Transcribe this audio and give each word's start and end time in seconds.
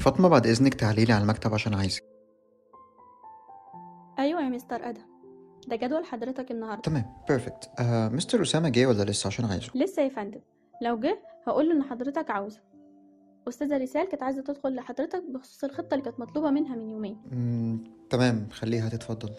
فاطمة 0.00 0.28
بعد 0.28 0.46
إذنك 0.46 0.74
تعالي 0.74 1.04
لي 1.04 1.12
على 1.12 1.22
المكتب 1.22 1.54
عشان 1.54 1.74
عايزك. 1.74 2.02
أيوة 4.18 4.40
يا 4.42 4.48
مستر 4.48 4.88
أدهم. 4.88 5.10
ده 5.68 5.76
جدول 5.76 6.04
حضرتك 6.04 6.50
النهاردة. 6.50 6.82
تمام 6.82 7.04
بيرفكت 7.28 7.70
آه 7.78 8.08
مستر 8.08 8.42
أسامة 8.42 8.68
جه 8.68 8.86
ولا 8.86 9.02
لسه 9.02 9.26
عشان 9.26 9.44
عايزه؟ 9.44 9.70
لسه 9.74 10.02
يا 10.02 10.08
فندم. 10.08 10.40
لو 10.82 11.00
جه 11.00 11.18
هقول 11.46 11.68
له 11.68 11.74
إن 11.74 11.82
حضرتك 11.82 12.30
عاوزه. 12.30 12.60
أستاذة 13.48 13.76
رسال 13.76 14.08
كانت 14.08 14.22
عايزة 14.22 14.42
تدخل 14.42 14.74
لحضرتك 14.74 15.22
بخصوص 15.34 15.64
الخطة 15.64 15.94
اللي 15.94 16.04
كانت 16.04 16.20
مطلوبة 16.20 16.50
منها 16.50 16.76
من 16.76 16.90
يومين. 16.90 17.22
مم، 17.32 17.84
تمام 18.10 18.48
خليها 18.50 18.88
تتفضل. 18.88 19.34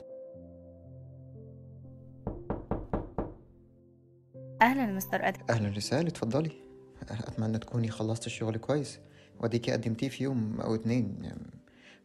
أهلا 4.61 4.81
يا 4.81 4.91
مستر 4.91 5.27
آدم 5.27 5.39
أهلا 5.49 5.69
رسالة 5.69 6.07
اتفضلي. 6.07 6.51
أتمنى 7.01 7.57
تكوني 7.59 7.89
خلصت 7.89 8.25
الشغل 8.25 8.57
كويس. 8.57 8.99
وأديكي 9.41 9.71
قدمتيه 9.71 10.09
في 10.09 10.23
يوم 10.23 10.61
أو 10.61 10.75
اتنين 10.75 11.17
يعني 11.21 11.51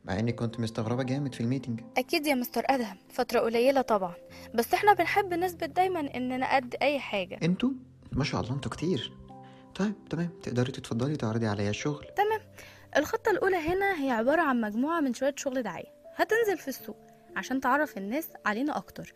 مع 0.04 0.18
إني 0.18 0.32
كنت 0.32 0.60
مستغربة 0.60 1.02
جامد 1.02 1.34
في 1.34 1.40
الميتنج. 1.40 1.80
أكيد 1.96 2.26
يا 2.26 2.34
مستر 2.34 2.62
أدهم 2.66 2.96
فترة 3.08 3.40
قليلة 3.40 3.80
طبعا. 3.80 4.14
بس 4.54 4.74
إحنا 4.74 4.92
بنحب 4.94 5.34
نثبت 5.34 5.70
دايما 5.70 6.00
اننا 6.16 6.56
قد 6.56 6.74
أي 6.82 6.98
حاجة. 6.98 7.38
أنتوا؟ 7.42 7.70
ما 8.12 8.24
شاء 8.24 8.40
الله 8.40 8.54
أنتوا 8.54 8.70
كتير. 8.70 9.12
طيب 9.74 9.94
تمام. 10.10 10.30
تقدري 10.42 10.72
تتفضلي 10.72 11.16
تعرضي 11.16 11.46
عليا 11.46 11.70
الشغل. 11.70 12.06
تمام. 12.16 12.40
الخطة 12.96 13.30
الأولى 13.30 13.56
هنا 13.56 14.04
هي 14.04 14.10
عبارة 14.10 14.42
عن 14.42 14.60
مجموعة 14.60 15.00
من 15.00 15.14
شوية 15.14 15.34
شغل 15.36 15.62
دعاية. 15.62 15.92
هتنزل 16.16 16.58
في 16.58 16.68
السوق 16.68 16.96
عشان 17.36 17.60
تعرف 17.60 17.98
الناس 17.98 18.28
علينا 18.46 18.76
أكتر. 18.76 19.12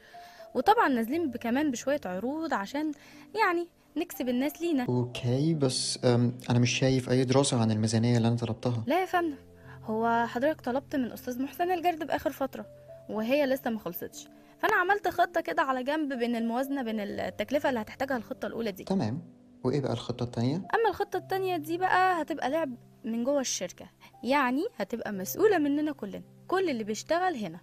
وطبعا 0.54 0.88
نازلين 0.88 1.32
كمان 1.32 1.70
بشوية 1.70 2.00
عروض 2.04 2.54
عشان 2.54 2.92
يعني 3.34 3.68
نكسب 3.96 4.28
الناس 4.28 4.62
لينا. 4.62 4.84
أوكي 4.88 5.55
بس 5.55 5.98
أم 6.05 6.33
أنا 6.50 6.58
مش 6.58 6.70
شايف 6.78 7.10
أي 7.10 7.24
دراسة 7.24 7.60
عن 7.60 7.70
الميزانية 7.70 8.16
اللي 8.16 8.28
أنا 8.28 8.36
طلبتها. 8.36 8.84
لا 8.86 9.00
يا 9.00 9.06
فندم. 9.06 9.36
هو 9.84 10.27
حضرتك 10.28 10.60
طلبت 10.60 10.97
من 10.97 11.12
أستاذ 11.12 11.42
محسن 11.42 11.70
الجرد 11.70 12.06
بآخر 12.06 12.32
فترة 12.32 12.66
وهي 13.08 13.47
لسه 13.47 13.70
ما 13.70 13.78
خلصتش. 13.78 14.28
فأنا 14.58 14.74
عملت 14.77 15.08
خطة 15.08 15.41
كده 15.41 15.62
على 15.62 15.84
جنب 15.84 16.12
بين 16.12 16.36
الموازنة 16.36 16.82
بين 16.82 17.00
التكلفة 17.00 17.69
اللي 17.69 17.80
هتحتاجها 17.80 18.16
الخطة 18.16 18.47
الأولى 18.47 18.72
دي. 18.72 18.84
تمام. 18.84 19.22
وإيه 19.64 19.80
بقى 19.80 19.92
الخطة 19.92 20.25
التانية؟ 20.25 20.56
أما 20.56 20.88
الخطة 20.88 21.16
التانية 21.16 21.56
دي 21.56 21.78
بقى 21.78 22.22
هتبقى 22.22 22.50
لعب 22.50 22.75
من 23.04 23.25
جوه 23.25 23.41
الشركة. 23.41 23.91
يعني 24.25 24.62
هتبقى 24.77 25.12
مسؤولة 25.12 25.58
مننا 25.58 25.92
كلنا. 25.92 26.22
كل 26.48 26.70
اللي 26.70 26.84
بيشتغل 26.84 27.36
هنا. 27.36 27.60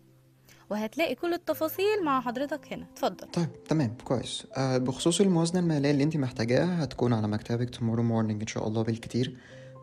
وهتلاقي 0.69 1.15
كل 1.15 1.33
التفاصيل 1.33 2.03
مع 2.05 2.21
حضرتك 2.21 2.73
هنا. 2.73 2.85
اتفضل. 2.93 3.27
طيب 3.27 3.63
تمام 3.63 3.97
كويس. 4.03 4.47
أه 4.57 4.77
بخصوص 4.77 5.21
الموازنة 5.21 5.59
المالية 5.59 5.91
اللي 5.91 6.03
انت 6.03 6.17
محتاجاها 6.17 6.83
هتكون 6.83 7.13
على 7.13 7.27
مكتبك 7.27 7.75
tomorrow 7.75 8.09
morning 8.09 8.41
إن 8.41 8.47
شاء 8.47 8.67
الله 8.67 8.81
بالكتير. 8.81 9.37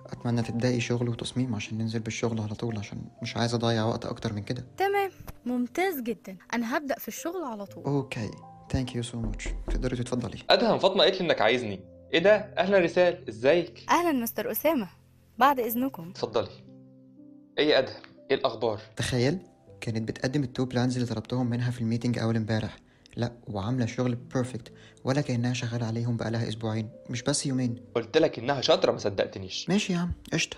أتمنى 0.07 0.43
تبدأي 0.43 0.81
شغل 0.81 1.09
وتصميم 1.09 1.55
عشان 1.55 1.79
ننزل 1.79 2.01
بالشغل 2.01 2.41
على 2.41 2.55
طول 2.55 2.79
عشان 2.79 2.99
مش 3.23 3.37
عايز 3.37 3.55
أضيع 3.55 3.85
وقت 3.85 4.07
أكتر 4.07 4.33
من 4.33 4.43
كده. 4.43 4.65
تمام 4.77 5.11
ممتاز 5.47 6.01
جدا. 6.01 6.37
أنا 6.55 6.77
هبدأ 6.77 6.95
في 6.95 7.09
الشغل 7.09 7.45
على 7.45 7.67
طول. 7.67 7.85
Okay. 7.85 8.31
Thank 8.73 8.97
you 8.97 9.03
so 9.03 9.21
much 9.21 9.49
تقدري 9.71 9.97
تتفضلي. 9.97 10.39
أدهم 10.51 10.79
فاطمة 10.79 11.03
قالت 11.05 11.21
لي 11.21 11.27
إنك 11.27 11.41
عايزني. 11.41 11.81
إيه 12.15 12.19
ده؟ 12.19 12.37
أهلا 12.37 12.79
رسال. 12.79 13.29
إزيك؟ 13.29 13.87
أهلا 13.91 14.13
مستر 14.13 14.51
أسامة. 14.51 14.89
بعد 15.39 15.61
إذنكم. 15.61 16.09
اتفضلي. 16.11 16.51
إيه 17.59 17.69
يا 17.69 17.79
أدهم؟ 17.79 18.03
إيه 18.31 18.37
الأخبار؟ 18.37 18.81
تخيل 18.97 19.39
كانت 19.85 20.09
بتقدم 20.09 20.43
ال 20.43 20.48
two 20.48 20.65
plans 20.65 20.95
اللي 20.97 21.09
طلبتهم 21.09 21.51
منها 21.51 21.71
في 21.71 21.81
ال 21.81 21.85
meeting 21.85 22.19
أول 22.19 22.37
امبارح. 22.37 22.77
لا 23.17 23.33
وعاملة 23.47 23.87
شغل 23.87 24.15
perfect 24.15 24.73
ولا 25.05 25.21
كأنها 25.21 25.53
شغالة 25.53 25.87
عليهم 25.87 26.17
بقالها 26.17 26.49
أسبوعين 26.49 26.89
مش 27.11 27.23
بس 27.23 27.47
يومين. 27.47 27.77
قلت 27.95 28.19
لك 28.19 28.39
إنها 28.39 28.61
شاطرة 28.61 28.93
ما 28.93 28.99
صدقتنيش. 28.99 29.69
ماشي 29.69 29.93
يا 29.93 29.99
عم 29.99 30.13
قشطة. 30.33 30.57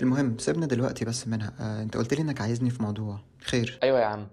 المهم 0.00 0.38
سيبنا 0.38 0.66
دلوقتي 0.66 1.04
بس 1.04 1.28
منها. 1.28 1.54
آه، 1.60 1.82
أنت 1.82 1.96
قلت 1.96 2.14
لي 2.14 2.22
إنك 2.22 2.40
عايزني 2.40 2.70
في 2.70 2.82
موضوع. 2.82 3.20
خير. 3.40 3.78
أيوه 3.82 4.00
يا 4.00 4.04
عم. 4.04 4.28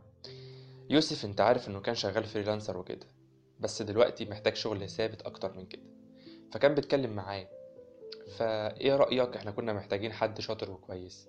يوسف 0.90 1.26
أنت 1.26 1.42
عارف 1.42 1.68
إنه 1.68 1.80
كان 1.80 1.96
شغال 1.96 2.24
freelancer 2.24 2.78
وكده 2.78 3.08
بس 3.60 3.82
دلوقتي 3.82 4.26
محتاج 4.26 4.56
شغل 4.56 4.90
ثابت 4.90 5.22
أكتر 5.22 5.58
من 5.58 5.66
كده. 5.66 5.84
فكان 6.52 6.76
بيتكلم 6.76 7.16
معايا. 7.16 7.48
فإيه 8.38 8.96
رأيك 8.96 9.36
إحنا 9.36 9.52
كنا 9.52 9.74
محتاجين 9.74 10.14
حد 10.14 10.42
شاطر 10.42 10.72
وكويس؟ 10.72 11.26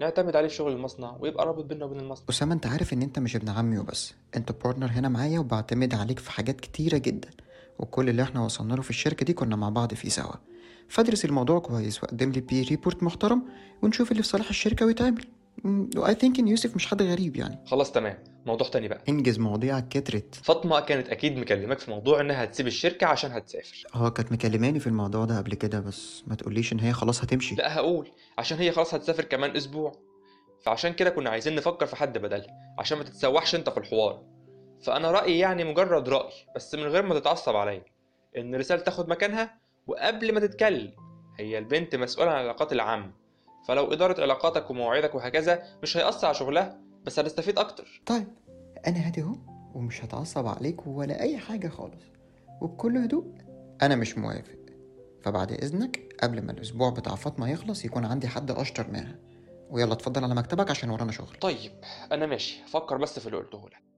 نعتمد 0.00 0.36
عليه 0.36 0.48
في 0.48 0.54
شغل 0.54 0.72
المصنع 0.72 1.16
ويبقى 1.20 1.46
رابط 1.46 1.64
بيننا 1.64 1.84
وبين 1.84 2.00
المصنع. 2.00 2.26
أسامة 2.30 2.54
أنت 2.54 2.66
عارف 2.66 2.92
إن 2.92 3.02
أنت 3.02 3.18
مش 3.18 3.36
ابن 3.36 3.48
عمي 3.48 3.78
وبس. 3.78 4.14
أنت 4.36 4.52
partner 4.52 4.86
هنا 4.86 5.08
معايا 5.08 5.38
وبعتمد 5.38 5.94
عليك 5.94 6.18
في 6.18 6.30
حاجات 6.30 6.60
كتيرة 6.60 6.98
جدا. 6.98 7.30
وكل 7.78 8.08
اللي 8.08 8.22
إحنا 8.22 8.44
وصلنا 8.44 8.74
له 8.74 8.82
في 8.82 8.90
الشركة 8.90 9.26
دي 9.26 9.32
كنا 9.32 9.56
مع 9.56 9.68
بعض 9.68 9.94
فيه 9.94 10.08
سوا. 10.08 10.34
فادرس 10.88 11.24
الموضوع 11.24 11.58
كويس 11.58 12.04
وقدم 12.04 12.30
لي 12.30 12.40
بيه 12.40 12.62
report 12.62 13.02
محترم 13.02 13.42
ونشوف 13.82 14.10
اللي 14.12 14.22
في 14.22 14.28
صالح 14.28 14.48
الشركة 14.48 14.86
ويتعمل. 14.86 15.24
و 15.96 16.14
I 16.14 16.18
think 16.18 16.38
إن 16.38 16.48
يوسف 16.48 16.76
مش 16.76 16.86
حد 16.86 17.02
غريب 17.02 17.36
يعني. 17.36 17.58
خلاص 17.66 17.92
تمام. 17.92 18.18
موضوع 18.46 18.68
تاني 18.68 18.88
بقى. 18.88 19.02
انجز 19.08 19.38
مواضيعك 19.38 19.88
كترت. 19.88 20.34
فاطمة 20.34 20.80
كانت 20.80 21.08
أكيد 21.08 21.38
مكلمك 21.38 21.78
في 21.78 21.90
موضوع 21.90 22.20
إنها 22.20 22.44
هتسيب 22.44 22.66
الشركة 22.66 23.06
عشان 23.06 23.32
هتسافر. 23.32 23.84
آه 23.94 24.08
كانت 24.08 24.32
مكلماني 24.32 24.80
في 24.80 24.86
الموضوع 24.86 25.24
ده 25.24 25.38
قبل 25.38 25.54
كده 25.54 25.80
بس 25.80 26.22
ما 26.26 26.34
تقوليش 26.34 26.72
إن 26.72 26.80
هي 26.80 26.92
خلاص 26.92 27.22
هتمشي. 27.24 27.54
لا 27.54 27.74
هقول. 27.74 28.08
عشان 28.38 28.58
هي 28.58 28.72
خلاص 28.72 28.94
هتسافر 28.94 29.24
كمان 29.24 29.56
أسبوع. 29.56 29.92
فعشان 30.62 30.92
كده 30.92 31.10
كنا 31.10 31.30
عايزين 31.30 31.54
نفكر 31.54 31.86
في 31.86 31.96
حد 31.96 32.18
بدلها 32.18 32.74
عشان 32.78 32.98
ما 32.98 33.04
تتسوحش 33.04 33.54
أنت 33.54 33.70
في 33.70 33.78
الحوار. 33.78 34.22
فأنا 34.82 35.10
رأيي 35.10 35.38
يعني 35.38 35.64
مجرد 35.64 36.08
رأي 36.08 36.32
بس 36.56 36.74
من 36.74 36.82
غير 36.82 37.02
ما 37.06 37.18
تتعصب 37.18 37.56
عليا 37.56 37.84
إن 38.36 38.54
رسالة 38.54 38.82
تاخد 38.82 39.08
مكانها 39.08 39.58
وقبل 39.86 40.34
ما 40.34 40.40
تتكلم. 40.40 40.92
هي 41.38 41.58
البنت 41.58 41.96
مسؤولة 41.96 42.30
عن 42.30 42.36
العلاقات 42.36 42.72
العامة. 42.72 43.10
فلو 43.68 43.92
إدارة 43.92 44.22
علاقاتك 44.22 44.70
ومواعيدك 44.70 45.14
وهكذا 45.14 45.62
مش 45.82 45.96
هيأثر 45.96 46.26
على 46.26 46.34
شغلها 46.34 46.80
بس 47.04 47.18
هتستفيد 47.18 47.58
أكتر. 47.58 48.02
طيب 48.06 48.26
أنا 48.86 49.06
هادي 49.06 49.22
أهو 49.22 49.36
ومش 49.74 50.04
هتعصب 50.04 50.46
عليك 50.46 50.86
ولا 50.86 51.20
أي 51.20 51.38
حاجة 51.38 51.68
خالص. 51.68 52.02
وبكل 52.60 52.96
هدوء 52.96 53.34
أنا 53.82 53.96
مش 53.96 54.18
موافق. 54.18 54.58
فبعد 55.22 55.52
إذنك 55.52 56.16
قبل 56.22 56.42
ما 56.42 56.52
الأسبوع 56.52 56.90
بتاع 56.90 57.14
فاطمة 57.14 57.50
يخلص 57.50 57.84
يكون 57.84 58.04
عندي 58.04 58.28
حد 58.28 58.50
أشطر 58.50 58.90
منها. 58.90 59.18
ويلا 59.70 59.92
اتفضل 59.92 60.24
على 60.24 60.34
مكتبك 60.34 60.70
عشان 60.70 60.90
ورانا 60.90 61.12
شغل. 61.12 61.36
طيب 61.40 61.72
أنا 62.12 62.26
ماشي. 62.26 62.60
فكر 62.66 62.96
بس 62.96 63.18
في 63.18 63.26
اللي 63.26 63.36
قلته 63.36 63.68
لك. 63.68 63.93